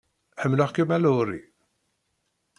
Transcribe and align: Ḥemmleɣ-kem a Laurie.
Ḥemmleɣ-kem 0.41 0.89
a 0.95 0.97
Laurie. 0.99 1.47